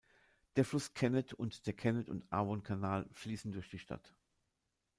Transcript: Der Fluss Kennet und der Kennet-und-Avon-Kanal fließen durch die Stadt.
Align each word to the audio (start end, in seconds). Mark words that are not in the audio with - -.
Der 0.55 0.65
Fluss 0.65 0.95
Kennet 0.95 1.31
und 1.35 1.67
der 1.67 1.73
Kennet-und-Avon-Kanal 1.75 3.07
fließen 3.13 3.51
durch 3.51 3.69
die 3.69 3.77
Stadt. 3.77 4.15